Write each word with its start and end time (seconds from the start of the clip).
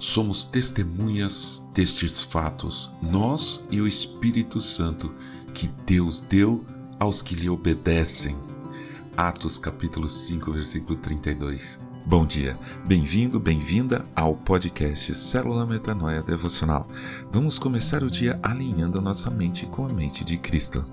somos 0.00 0.44
testemunhas 0.44 1.62
destes 1.72 2.22
fatos, 2.22 2.90
nós 3.00 3.64
e 3.70 3.80
o 3.80 3.86
Espírito 3.86 4.60
Santo 4.60 5.14
que 5.54 5.68
Deus 5.86 6.20
deu 6.20 6.64
aos 6.98 7.22
que 7.22 7.34
lhe 7.34 7.48
obedecem. 7.48 8.36
Atos 9.16 9.58
capítulo 9.58 10.08
5, 10.08 10.52
versículo 10.52 10.96
32. 10.96 11.80
Bom 12.04 12.24
dia, 12.24 12.58
bem-vindo, 12.86 13.38
bem-vinda 13.38 14.04
ao 14.16 14.34
podcast 14.34 15.14
Célula 15.14 15.66
Metanoia 15.66 16.22
Devocional. 16.22 16.88
Vamos 17.30 17.58
começar 17.58 18.02
o 18.02 18.10
dia 18.10 18.38
alinhando 18.42 18.98
a 18.98 19.02
nossa 19.02 19.30
mente 19.30 19.66
com 19.66 19.84
a 19.84 19.88
mente 19.88 20.24
de 20.24 20.38
Cristo. 20.38 20.84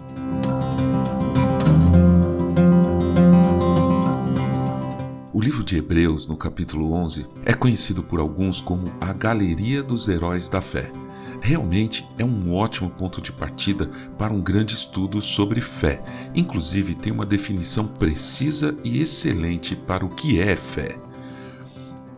Livro 5.45 5.63
de 5.63 5.77
Hebreus, 5.77 6.26
no 6.26 6.35
capítulo 6.35 6.91
11, 6.91 7.27
é 7.45 7.54
conhecido 7.54 8.02
por 8.02 8.20
alguns 8.20 8.59
como 8.59 8.91
a 8.99 9.13
Galeria 9.13 9.84
dos 9.84 10.08
Heróis 10.08 10.49
da 10.49 10.59
Fé. 10.59 10.91
Realmente 11.40 12.04
é 12.18 12.26
um 12.26 12.55
ótimo 12.55 12.90
ponto 12.90 13.21
de 13.21 13.31
partida 13.31 13.88
para 14.18 14.34
um 14.34 14.41
grande 14.41 14.73
estudo 14.73 15.21
sobre 15.21 15.62
fé. 15.62 16.04
Inclusive, 16.34 16.95
tem 16.95 17.13
uma 17.13 17.27
definição 17.27 17.85
precisa 17.85 18.76
e 18.84 18.99
excelente 18.99 19.76
para 19.76 20.04
o 20.04 20.09
que 20.09 20.40
é 20.40 20.55
fé. 20.55 20.98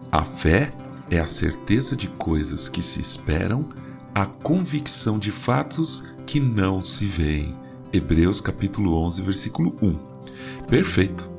A 0.10 0.24
fé 0.24 0.74
é 1.12 1.20
a 1.20 1.28
certeza 1.28 1.98
de 1.98 2.08
coisas 2.08 2.70
que 2.70 2.82
se 2.82 3.02
esperam, 3.02 3.68
a 4.16 4.26
convicção 4.26 5.20
de 5.20 5.34
fatos 5.34 6.02
que 6.26 6.40
não 6.40 6.82
se 6.82 7.06
veem. 7.06 7.54
Hebreus 7.92 8.40
capítulo 8.40 8.96
11, 9.04 9.22
versículo 9.22 9.76
1. 9.82 10.66
Perfeito. 10.68 11.37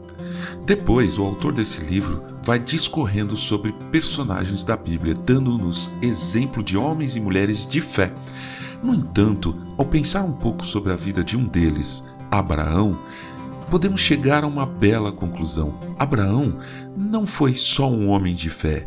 Depois, 0.68 1.16
o 1.16 1.24
autor 1.24 1.54
desse 1.54 1.82
livro 1.82 2.22
vai 2.44 2.58
discorrendo 2.58 3.38
sobre 3.38 3.72
personagens 3.90 4.62
da 4.62 4.76
Bíblia, 4.76 5.14
dando-nos 5.14 5.90
exemplo 6.02 6.62
de 6.62 6.76
homens 6.76 7.16
e 7.16 7.20
mulheres 7.20 7.66
de 7.66 7.80
fé. 7.80 8.12
No 8.82 8.92
entanto, 8.92 9.56
ao 9.78 9.86
pensar 9.86 10.24
um 10.24 10.32
pouco 10.34 10.66
sobre 10.66 10.92
a 10.92 10.96
vida 10.96 11.24
de 11.24 11.38
um 11.38 11.46
deles, 11.46 12.04
Abraão, 12.30 12.98
podemos 13.70 14.02
chegar 14.02 14.44
a 14.44 14.46
uma 14.46 14.66
bela 14.66 15.10
conclusão. 15.10 15.72
Abraão 15.98 16.58
não 16.94 17.24
foi 17.26 17.54
só 17.54 17.90
um 17.90 18.10
homem 18.10 18.34
de 18.34 18.50
fé, 18.50 18.86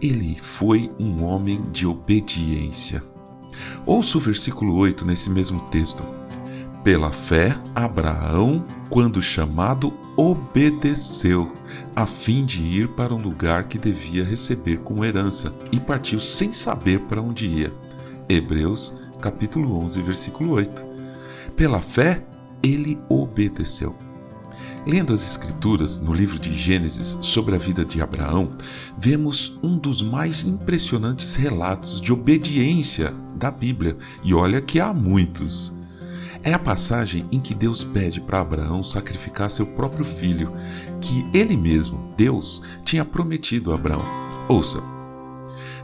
ele 0.00 0.38
foi 0.40 0.90
um 0.98 1.22
homem 1.22 1.70
de 1.70 1.86
obediência. 1.86 3.02
Ouça 3.84 4.16
o 4.16 4.20
versículo 4.20 4.74
8 4.76 5.04
nesse 5.04 5.28
mesmo 5.28 5.60
texto. 5.68 6.02
Pela 6.82 7.10
fé, 7.10 7.54
Abraão, 7.74 8.64
quando 8.88 9.20
chamado, 9.20 9.92
obedeceu, 10.18 11.52
a 11.94 12.04
fim 12.04 12.44
de 12.44 12.60
ir 12.60 12.88
para 12.88 13.14
um 13.14 13.22
lugar 13.22 13.68
que 13.68 13.78
devia 13.78 14.24
receber 14.24 14.78
como 14.78 15.04
herança, 15.04 15.54
e 15.70 15.78
partiu 15.78 16.18
sem 16.18 16.52
saber 16.52 16.98
para 17.02 17.22
onde 17.22 17.46
ia. 17.46 17.72
Hebreus, 18.28 18.92
capítulo 19.22 19.78
11, 19.78 20.02
versículo 20.02 20.54
8. 20.54 20.84
Pela 21.54 21.80
fé, 21.80 22.26
ele 22.60 22.98
obedeceu. 23.08 23.96
Lendo 24.84 25.12
as 25.12 25.22
Escrituras 25.22 25.98
no 25.98 26.12
livro 26.12 26.40
de 26.40 26.52
Gênesis 26.52 27.16
sobre 27.20 27.54
a 27.54 27.58
vida 27.58 27.84
de 27.84 28.02
Abraão, 28.02 28.50
vemos 28.98 29.56
um 29.62 29.78
dos 29.78 30.02
mais 30.02 30.42
impressionantes 30.42 31.36
relatos 31.36 32.00
de 32.00 32.12
obediência 32.12 33.14
da 33.36 33.52
Bíblia, 33.52 33.96
e 34.24 34.34
olha 34.34 34.60
que 34.60 34.80
há 34.80 34.92
muitos. 34.92 35.77
É 36.48 36.54
a 36.54 36.58
passagem 36.58 37.28
em 37.30 37.38
que 37.38 37.54
Deus 37.54 37.84
pede 37.84 38.22
para 38.22 38.40
Abraão 38.40 38.82
sacrificar 38.82 39.50
seu 39.50 39.66
próprio 39.66 40.02
filho, 40.02 40.50
que 40.98 41.22
ele 41.34 41.54
mesmo, 41.54 42.10
Deus, 42.16 42.62
tinha 42.86 43.04
prometido 43.04 43.70
a 43.70 43.74
Abraão. 43.74 44.02
Ouça. 44.48 44.82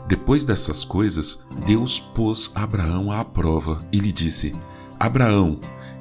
Depois 0.07 0.43
dessas 0.43 0.83
coisas, 0.83 1.37
Deus 1.67 1.99
pôs 1.99 2.49
Abraão 2.55 3.11
à 3.11 3.23
prova 3.23 3.85
e 3.91 3.99
lhe 3.99 4.11
disse: 4.11 4.55
Abraão. 4.99 5.59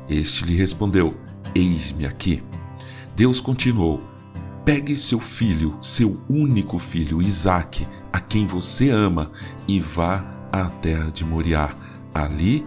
Este 0.09 0.47
lhe 0.47 0.57
respondeu: 0.57 1.15
Eis-me 1.55 2.07
aqui. 2.07 2.43
Deus 3.15 3.43
continuou: 3.43 4.01
Pegue 4.65 4.97
seu 4.97 5.21
filho, 5.21 5.77
seu 5.83 6.19
único 6.27 6.79
filho, 6.79 7.21
Isaque, 7.21 7.87
a 8.11 8.19
quem 8.19 8.47
você 8.47 8.89
ama, 8.89 9.31
e 9.69 9.79
vá 9.79 10.25
à 10.51 10.71
terra 10.71 11.11
de 11.11 11.23
Moriá. 11.23 11.77
Ali 12.15 12.65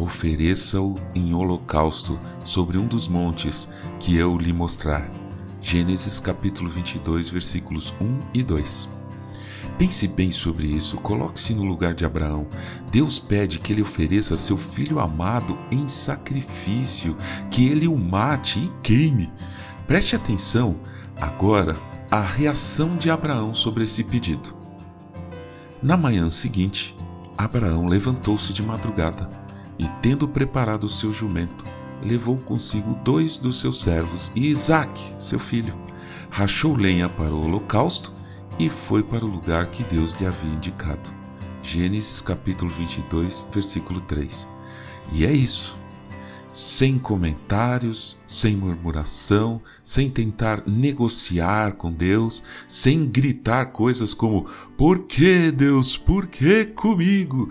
ofereça-o 0.00 0.98
em 1.14 1.34
holocausto 1.34 2.18
sobre 2.42 2.78
um 2.78 2.86
dos 2.86 3.06
montes 3.06 3.68
que 3.98 4.16
eu 4.16 4.36
lhe 4.38 4.52
mostrar. 4.52 5.08
Gênesis 5.60 6.18
capítulo 6.18 6.70
22, 6.70 7.28
versículos 7.28 7.92
1 8.00 8.20
e 8.32 8.42
2. 8.42 8.88
Pense 9.76 10.08
bem 10.08 10.30
sobre 10.30 10.66
isso, 10.66 10.96
coloque-se 10.98 11.54
no 11.54 11.64
lugar 11.64 11.94
de 11.94 12.04
Abraão. 12.04 12.46
Deus 12.90 13.18
pede 13.18 13.58
que 13.58 13.72
ele 13.72 13.82
ofereça 13.82 14.36
seu 14.36 14.56
filho 14.56 14.98
amado 14.98 15.56
em 15.70 15.86
sacrifício, 15.88 17.16
que 17.50 17.66
ele 17.68 17.86
o 17.86 17.96
mate 17.96 18.58
e 18.58 18.72
queime. 18.82 19.30
Preste 19.86 20.16
atenção 20.16 20.80
agora 21.18 21.78
à 22.10 22.20
reação 22.20 22.96
de 22.96 23.10
Abraão 23.10 23.54
sobre 23.54 23.84
esse 23.84 24.02
pedido. 24.02 24.54
Na 25.82 25.96
manhã 25.96 26.28
seguinte, 26.30 26.96
Abraão 27.36 27.86
levantou-se 27.86 28.52
de 28.52 28.62
madrugada 28.62 29.39
e, 29.80 29.88
tendo 30.02 30.28
preparado 30.28 30.84
o 30.84 30.90
seu 30.90 31.10
jumento, 31.10 31.64
levou 32.02 32.36
consigo 32.36 32.94
dois 33.02 33.38
dos 33.38 33.58
seus 33.58 33.80
servos 33.80 34.30
e 34.34 34.48
Isaque, 34.48 35.14
seu 35.16 35.38
filho. 35.38 35.74
Rachou 36.28 36.76
lenha 36.76 37.08
para 37.08 37.34
o 37.34 37.46
holocausto 37.46 38.12
e 38.58 38.68
foi 38.68 39.02
para 39.02 39.24
o 39.24 39.28
lugar 39.28 39.68
que 39.68 39.82
Deus 39.84 40.12
lhe 40.20 40.26
havia 40.26 40.52
indicado. 40.52 41.10
Gênesis 41.62 42.20
capítulo 42.20 42.70
22, 42.70 43.48
versículo 43.50 44.02
3. 44.02 44.46
E 45.12 45.24
é 45.24 45.32
isso 45.32 45.79
sem 46.52 46.98
comentários, 46.98 48.18
sem 48.26 48.56
murmuração, 48.56 49.60
sem 49.82 50.10
tentar 50.10 50.62
negociar 50.66 51.72
com 51.72 51.92
Deus, 51.92 52.42
sem 52.66 53.06
gritar 53.06 53.66
coisas 53.66 54.12
como: 54.12 54.46
Por 54.76 55.00
que 55.00 55.50
Deus? 55.50 55.96
Por 55.96 56.26
que 56.26 56.64
comigo? 56.64 57.48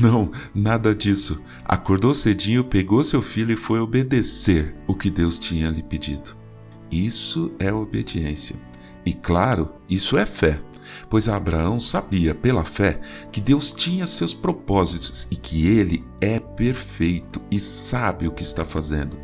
Não, 0.00 0.30
nada 0.54 0.94
disso. 0.94 1.40
Acordou 1.64 2.14
cedinho, 2.14 2.64
pegou 2.64 3.02
seu 3.02 3.20
filho 3.20 3.52
e 3.52 3.56
foi 3.56 3.80
obedecer 3.80 4.74
o 4.86 4.94
que 4.94 5.10
Deus 5.10 5.38
tinha 5.38 5.70
lhe 5.70 5.82
pedido. 5.82 6.36
Isso 6.90 7.52
é 7.58 7.72
obediência. 7.72 8.56
E 9.04 9.12
claro, 9.12 9.70
isso 9.88 10.16
é 10.16 10.26
fé 10.26 10.60
pois 11.08 11.28
Abraão 11.28 11.80
sabia 11.80 12.34
pela 12.34 12.64
fé 12.64 13.00
que 13.30 13.40
Deus 13.40 13.72
tinha 13.72 14.06
seus 14.06 14.34
propósitos 14.34 15.26
e 15.30 15.36
que 15.36 15.66
ele 15.66 16.04
é 16.20 16.38
perfeito 16.38 17.40
e 17.50 17.58
sabe 17.58 18.26
o 18.26 18.32
que 18.32 18.42
está 18.42 18.64
fazendo. 18.64 19.18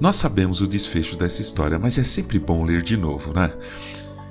Nós 0.00 0.16
sabemos 0.16 0.62
o 0.62 0.66
desfecho 0.66 1.16
dessa 1.16 1.42
história, 1.42 1.78
mas 1.78 1.98
é 1.98 2.04
sempre 2.04 2.38
bom 2.38 2.64
ler 2.64 2.80
de 2.80 2.96
novo, 2.96 3.34
né? 3.34 3.52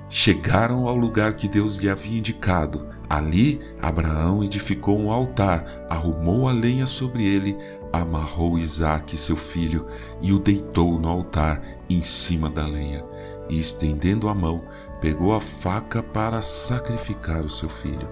Chegaram 0.10 0.88
ao 0.88 0.96
lugar 0.96 1.36
que 1.36 1.48
Deus 1.48 1.78
lhe 1.78 1.88
havia 1.88 2.18
indicado. 2.18 2.88
Ali, 3.08 3.60
Abraão 3.80 4.44
edificou 4.44 5.00
um 5.00 5.12
altar, 5.12 5.86
arrumou 5.88 6.50
a 6.50 6.52
lenha 6.52 6.88
sobre 6.88 7.24
ele, 7.24 7.56
amarrou 7.94 8.58
Isaque, 8.58 9.16
seu 9.16 9.36
filho, 9.36 9.86
e 10.22 10.34
o 10.34 10.40
deitou 10.40 11.00
no 11.00 11.08
altar, 11.08 11.62
em 11.88 12.02
cima 12.02 12.50
da 12.50 12.66
lenha. 12.66 13.04
E 13.50 13.60
estendendo 13.60 14.30
a 14.30 14.36
mão, 14.36 14.64
pegou 15.02 15.36
a 15.36 15.42
faca 15.42 16.04
para 16.04 16.42
sacrificar 16.42 17.42
o 17.42 17.50
seu 17.50 17.68
filho. 17.68 18.08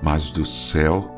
Mas 0.00 0.30
do 0.30 0.46
céu, 0.46 1.10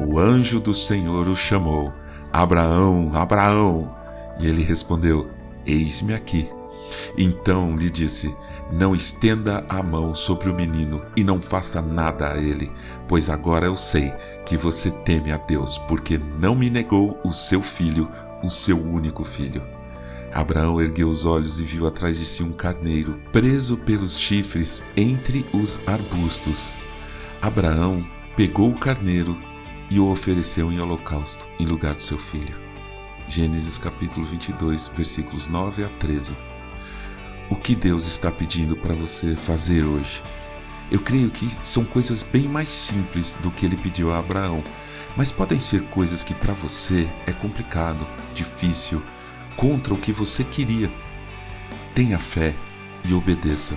o 0.00 0.18
anjo 0.18 0.60
do 0.60 0.74
Senhor 0.74 1.28
o 1.28 1.36
chamou: 1.36 1.92
Abraão, 2.32 3.10
Abraão! 3.14 3.94
E 4.38 4.46
ele 4.46 4.62
respondeu: 4.62 5.30
Eis-me 5.64 6.14
aqui. 6.14 6.50
Então 7.16 7.74
lhe 7.74 7.90
disse: 7.90 8.34
Não 8.72 8.94
estenda 8.94 9.64
a 9.68 9.82
mão 9.82 10.14
sobre 10.14 10.48
o 10.50 10.54
menino 10.54 11.04
e 11.16 11.22
não 11.22 11.40
faça 11.40 11.80
nada 11.80 12.32
a 12.32 12.38
ele, 12.38 12.70
pois 13.06 13.28
agora 13.28 13.66
eu 13.66 13.76
sei 13.76 14.12
que 14.44 14.56
você 14.56 14.90
teme 14.90 15.32
a 15.32 15.36
Deus, 15.36 15.78
porque 15.78 16.18
não 16.18 16.54
me 16.54 16.70
negou 16.70 17.18
o 17.24 17.32
seu 17.32 17.62
filho, 17.62 18.08
o 18.42 18.50
seu 18.50 18.80
único 18.80 19.24
filho. 19.24 19.77
Abraão 20.38 20.80
ergueu 20.80 21.08
os 21.08 21.24
olhos 21.24 21.58
e 21.58 21.64
viu 21.64 21.84
atrás 21.84 22.16
de 22.16 22.24
si 22.24 22.44
um 22.44 22.52
carneiro, 22.52 23.18
preso 23.32 23.76
pelos 23.76 24.16
chifres 24.16 24.84
entre 24.96 25.44
os 25.52 25.80
arbustos. 25.84 26.78
Abraão 27.42 28.08
pegou 28.36 28.70
o 28.70 28.78
carneiro 28.78 29.36
e 29.90 29.98
o 29.98 30.08
ofereceu 30.08 30.70
em 30.70 30.78
holocausto, 30.78 31.48
em 31.58 31.66
lugar 31.66 31.96
do 31.96 32.02
seu 32.02 32.16
filho. 32.16 32.54
Gênesis 33.26 33.78
capítulo 33.78 34.24
22, 34.24 34.86
versículos 34.94 35.48
9 35.48 35.82
a 35.82 35.88
13. 35.88 36.36
O 37.50 37.56
que 37.56 37.74
Deus 37.74 38.06
está 38.06 38.30
pedindo 38.30 38.76
para 38.76 38.94
você 38.94 39.34
fazer 39.34 39.82
hoje? 39.82 40.22
Eu 40.88 41.00
creio 41.00 41.30
que 41.30 41.48
são 41.64 41.84
coisas 41.84 42.22
bem 42.22 42.44
mais 42.44 42.68
simples 42.68 43.36
do 43.42 43.50
que 43.50 43.66
ele 43.66 43.76
pediu 43.76 44.12
a 44.12 44.20
Abraão, 44.20 44.62
mas 45.16 45.32
podem 45.32 45.58
ser 45.58 45.82
coisas 45.86 46.22
que 46.22 46.32
para 46.32 46.52
você 46.52 47.08
é 47.26 47.32
complicado, 47.32 48.06
difícil, 48.36 49.02
contra 49.58 49.92
o 49.92 49.98
que 49.98 50.12
você 50.12 50.44
queria. 50.44 50.88
Tenha 51.94 52.18
fé 52.18 52.54
e 53.04 53.12
obedeça. 53.12 53.76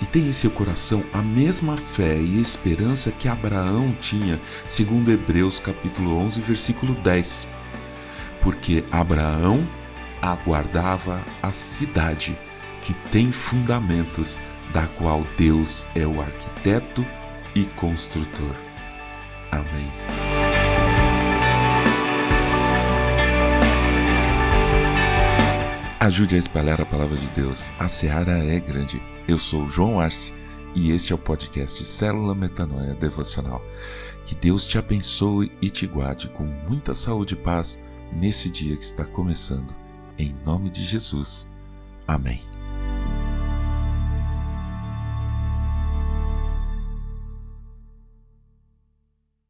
e 0.00 0.06
tem 0.06 0.22
em 0.22 0.32
seu 0.32 0.50
coração 0.50 1.04
a 1.12 1.22
mesma 1.22 1.76
fé 1.76 2.16
e 2.16 2.40
esperança 2.40 3.12
que 3.12 3.28
Abraão 3.28 3.94
tinha, 4.00 4.40
segundo 4.66 5.12
Hebreus 5.12 5.60
capítulo 5.60 6.16
11, 6.18 6.40
versículo 6.40 6.94
10. 6.94 7.46
Porque 8.40 8.84
Abraão 8.90 9.64
aguardava 10.20 11.22
a 11.40 11.52
cidade 11.52 12.36
que 12.80 12.94
tem 13.10 13.30
fundamentos, 13.30 14.40
da 14.72 14.86
qual 14.86 15.24
Deus 15.36 15.86
é 15.94 16.06
o 16.06 16.20
arquiteto 16.20 17.04
e 17.54 17.64
construtor. 17.64 18.54
Amém. 19.52 20.21
Ajude 26.02 26.34
a 26.34 26.38
espalhar 26.38 26.80
a 26.80 26.84
palavra 26.84 27.16
de 27.16 27.28
Deus. 27.28 27.70
A 27.78 27.86
seara 27.86 28.32
é 28.32 28.58
grande. 28.58 29.00
Eu 29.28 29.38
sou 29.38 29.68
João 29.68 30.00
Arce 30.00 30.34
e 30.74 30.90
este 30.90 31.12
é 31.12 31.14
o 31.14 31.18
podcast 31.18 31.84
Célula 31.84 32.34
Metanoia 32.34 32.92
Devocional. 32.92 33.62
Que 34.26 34.34
Deus 34.34 34.66
te 34.66 34.76
abençoe 34.76 35.52
e 35.62 35.70
te 35.70 35.86
guarde 35.86 36.28
com 36.30 36.42
muita 36.42 36.92
saúde 36.92 37.34
e 37.34 37.36
paz 37.36 37.80
nesse 38.12 38.50
dia 38.50 38.76
que 38.76 38.84
está 38.84 39.04
começando. 39.04 39.72
Em 40.18 40.34
nome 40.44 40.70
de 40.70 40.84
Jesus. 40.84 41.48
Amém. 42.04 42.51